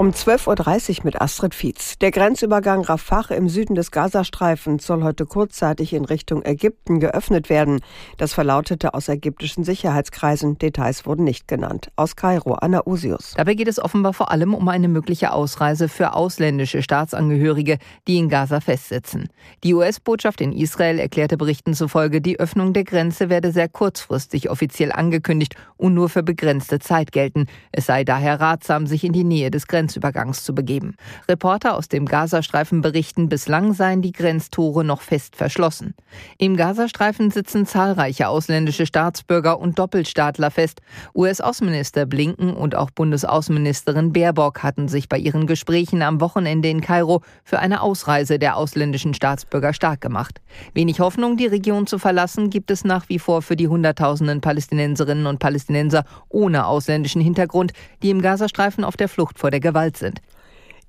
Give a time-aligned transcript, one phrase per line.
[0.00, 1.98] Um 12.30 Uhr mit Astrid Fietz.
[1.98, 7.82] Der Grenzübergang Rafah im Süden des Gazastreifens soll heute kurzzeitig in Richtung Ägypten geöffnet werden.
[8.16, 10.56] Das verlautete aus ägyptischen Sicherheitskreisen.
[10.56, 11.90] Details wurden nicht genannt.
[11.96, 13.34] Aus Kairo, Anna Usius.
[13.36, 17.76] Dabei geht es offenbar vor allem um eine mögliche Ausreise für ausländische Staatsangehörige,
[18.08, 19.28] die in Gaza festsitzen.
[19.64, 24.92] Die US-Botschaft in Israel erklärte Berichten zufolge, die Öffnung der Grenze werde sehr kurzfristig offiziell
[24.92, 27.48] angekündigt und nur für begrenzte Zeit gelten.
[27.70, 30.94] Es sei daher ratsam, sich in die Nähe des Grenzübergangs Grenzübergangs zu begeben.
[31.28, 35.94] Reporter aus dem Gazastreifen berichten, bislang seien die Grenztore noch fest verschlossen.
[36.38, 40.80] Im Gazastreifen sitzen zahlreiche ausländische Staatsbürger und Doppelstaatler fest.
[41.14, 47.22] US-Außenminister Blinken und auch Bundesaußenministerin Baerbock hatten sich bei ihren Gesprächen am Wochenende in Kairo
[47.42, 50.40] für eine Ausreise der ausländischen Staatsbürger stark gemacht.
[50.72, 55.26] Wenig Hoffnung, die Region zu verlassen, gibt es nach wie vor für die Hunderttausenden Palästinenserinnen
[55.26, 57.72] und Palästinenser ohne ausländischen Hintergrund,
[58.02, 60.20] die im Gazastreifen auf der Flucht vor der Gewalt Gewalt sind.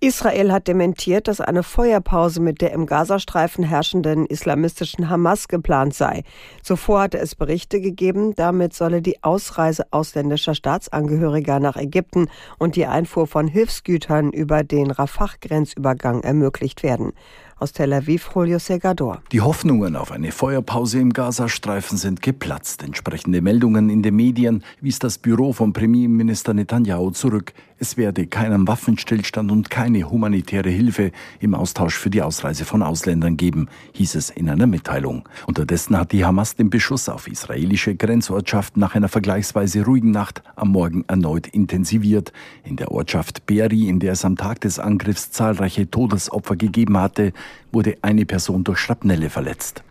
[0.03, 6.23] Israel hat dementiert, dass eine Feuerpause mit der im Gazastreifen herrschenden islamistischen Hamas geplant sei.
[6.63, 12.87] Zuvor hatte es Berichte gegeben, damit solle die Ausreise ausländischer Staatsangehöriger nach Ägypten und die
[12.87, 17.13] Einfuhr von Hilfsgütern über den Rafah-Grenzübergang ermöglicht werden.
[17.61, 19.21] Aus Tel Aviv, Julio Segador.
[19.31, 22.81] Die Hoffnungen auf eine Feuerpause im Gazastreifen sind geplatzt.
[22.81, 27.53] Entsprechende Meldungen in den Medien wies das Büro von Premierminister Netanyahu zurück.
[27.77, 33.37] Es werde keinen Waffenstillstand und keine humanitäre Hilfe im Austausch für die Ausreise von Ausländern
[33.37, 35.27] geben, hieß es in einer Mitteilung.
[35.47, 40.69] Unterdessen hat die Hamas den Beschuss auf israelische Grenzortschaften nach einer vergleichsweise ruhigen Nacht am
[40.69, 42.33] Morgen erneut intensiviert.
[42.63, 47.33] In der Ortschaft Beri, in der es am Tag des Angriffs zahlreiche Todesopfer gegeben hatte,
[47.71, 49.83] wurde eine Person durch Schrapnelle verletzt.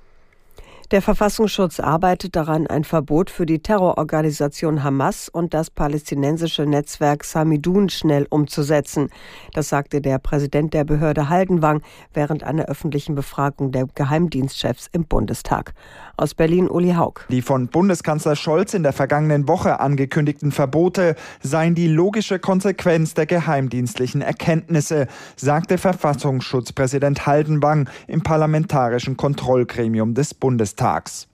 [0.91, 7.91] Der Verfassungsschutz arbeitet daran, ein Verbot für die Terrororganisation Hamas und das palästinensische Netzwerk Samidun
[7.91, 9.09] schnell umzusetzen.
[9.53, 11.83] Das sagte der Präsident der Behörde Haldenwang
[12.13, 15.75] während einer öffentlichen Befragung der Geheimdienstchefs im Bundestag.
[16.17, 17.21] Aus Berlin Uli Haug.
[17.29, 23.27] Die von Bundeskanzler Scholz in der vergangenen Woche angekündigten Verbote seien die logische Konsequenz der
[23.27, 25.07] geheimdienstlichen Erkenntnisse,
[25.37, 30.80] sagte Verfassungsschutzpräsident Haldenwang im parlamentarischen Kontrollgremium des Bundestags.
[30.81, 31.29] Tags.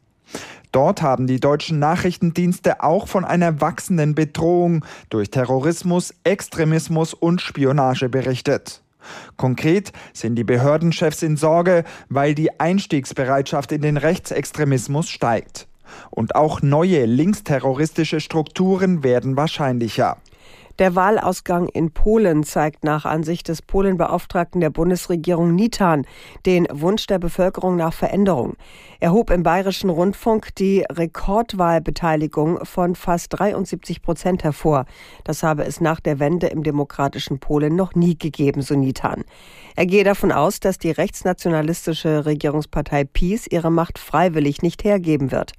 [0.72, 8.08] Dort haben die deutschen Nachrichtendienste auch von einer wachsenden Bedrohung durch Terrorismus, Extremismus und Spionage
[8.08, 8.82] berichtet.
[9.36, 15.68] Konkret sind die Behördenchefs in Sorge, weil die Einstiegsbereitschaft in den Rechtsextremismus steigt.
[16.10, 20.16] Und auch neue linksterroristische Strukturen werden wahrscheinlicher.
[20.78, 26.04] Der Wahlausgang in Polen zeigt nach Ansicht des Polenbeauftragten der Bundesregierung Nitan
[26.44, 28.56] den Wunsch der Bevölkerung nach Veränderung.
[29.00, 34.84] Er hob im bayerischen Rundfunk die Rekordwahlbeteiligung von fast 73 Prozent hervor.
[35.24, 39.24] Das habe es nach der Wende im demokratischen Polen noch nie gegeben, so Nitan.
[39.76, 45.54] Er gehe davon aus, dass die rechtsnationalistische Regierungspartei PiS ihre Macht freiwillig nicht hergeben wird.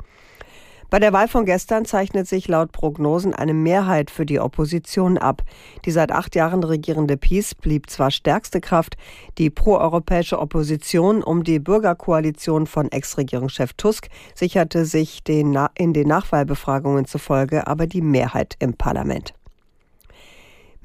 [0.89, 5.41] Bei der Wahl von gestern zeichnet sich laut Prognosen eine Mehrheit für die Opposition ab.
[5.83, 8.95] Die seit acht Jahren regierende PiS blieb zwar stärkste Kraft,
[9.37, 17.05] die proeuropäische Opposition um die Bürgerkoalition von Ex-Regierungschef Tusk sicherte sich den in den Nachwahlbefragungen
[17.05, 19.33] zufolge aber die Mehrheit im Parlament.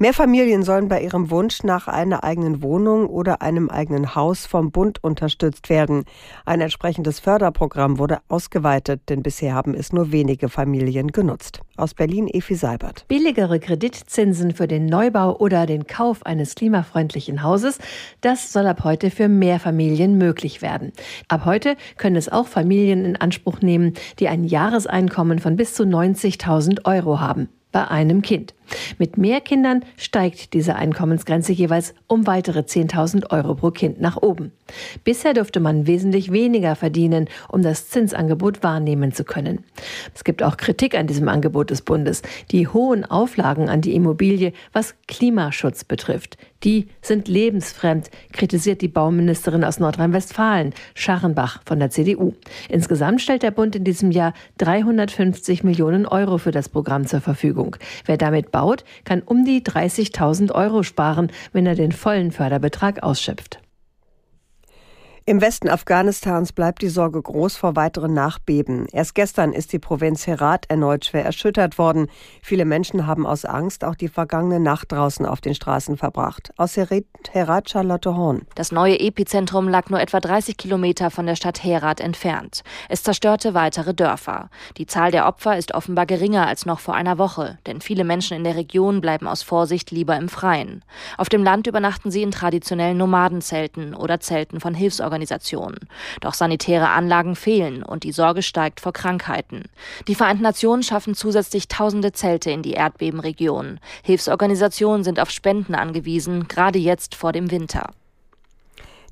[0.03, 4.73] Mehr Familien sollen bei ihrem Wunsch nach einer eigenen Wohnung oder einem eigenen Haus vom
[4.73, 6.07] Bund unterstützt werden.
[6.45, 11.61] Ein entsprechendes Förderprogramm wurde ausgeweitet, denn bisher haben es nur wenige Familien genutzt.
[11.77, 13.05] Aus Berlin Efi Seibert.
[13.07, 17.79] Billigere Kreditzinsen für den Neubau oder den Kauf eines klimafreundlichen Hauses,
[18.23, 20.91] das soll ab heute für mehr Familien möglich werden.
[21.29, 25.85] Ab heute können es auch Familien in Anspruch nehmen, die ein Jahreseinkommen von bis zu
[25.85, 28.55] 90.000 Euro haben bei einem Kind.
[28.99, 34.53] Mit mehr Kindern steigt diese Einkommensgrenze jeweils um weitere 10.000 Euro pro Kind nach oben.
[35.05, 39.65] Bisher durfte man wesentlich weniger verdienen, um das Zinsangebot wahrnehmen zu können.
[40.15, 42.23] Es gibt auch Kritik an diesem Angebot des Bundes.
[42.51, 49.65] Die hohen Auflagen an die Immobilie, was Klimaschutz betrifft, die sind lebensfremd, kritisiert die Bauministerin
[49.65, 52.35] aus Nordrhein-Westfalen, Scharrenbach von der CDU.
[52.69, 57.77] Insgesamt stellt der Bund in diesem Jahr 350 Millionen Euro für das Programm zur Verfügung.
[58.07, 63.03] Wer damit baut, baut, kann um die 30.000 Euro sparen, wenn er den vollen Förderbetrag
[63.03, 63.62] ausschöpft.
[65.33, 68.87] Im Westen Afghanistans bleibt die Sorge groß vor weiteren Nachbeben.
[68.93, 72.09] Erst gestern ist die Provinz Herat erneut schwer erschüttert worden.
[72.43, 76.53] Viele Menschen haben aus Angst auch die vergangene Nacht draußen auf den Straßen verbracht.
[76.59, 78.43] Aus Herat Charlotte Horn.
[78.57, 82.61] Das neue Epizentrum lag nur etwa 30 Kilometer von der Stadt Herat entfernt.
[82.91, 84.51] Es zerstörte weitere Dörfer.
[84.77, 88.37] Die Zahl der Opfer ist offenbar geringer als noch vor einer Woche, denn viele Menschen
[88.37, 90.85] in der Region bleiben aus Vorsicht lieber im Freien.
[91.17, 95.22] Auf dem Land übernachten sie in traditionellen Nomadenzelten oder Zelten von Hilfsorganisationen.
[95.23, 95.79] Hilfsorganisationen.
[96.21, 99.65] Doch sanitäre Anlagen fehlen und die Sorge steigt vor Krankheiten.
[100.09, 103.81] Die Vereinten Nationen schaffen zusätzlich tausende Zelte in die Erdbebenregion.
[104.03, 107.91] Hilfsorganisationen sind auf Spenden angewiesen, gerade jetzt vor dem Winter.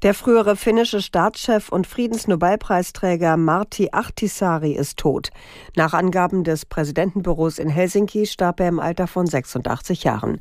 [0.02, 5.28] Der frühere finnische Staatschef und Friedensnobelpreisträger Marti Ahtisaari ist tot.
[5.76, 10.40] Nach Angaben des Präsidentenbüros in Helsinki starb er im Alter von 86 Jahren.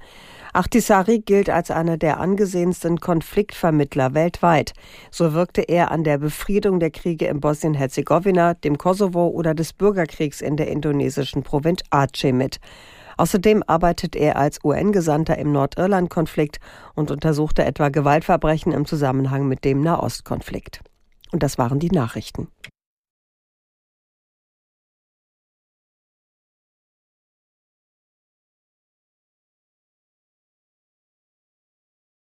[0.54, 4.72] Ahtisaari gilt als einer der angesehensten Konfliktvermittler weltweit.
[5.12, 10.40] So wirkte er an der Befriedung der Kriege in Bosnien-Herzegowina, dem Kosovo oder des Bürgerkriegs
[10.40, 12.62] in der indonesischen Provinz Aceh mit.
[13.20, 16.62] Außerdem arbeitet er als UN-Gesandter im Nordirland-Konflikt
[16.96, 20.80] und untersuchte etwa Gewaltverbrechen im Zusammenhang mit dem Nahostkonflikt.
[21.34, 22.48] Und das waren die Nachrichten.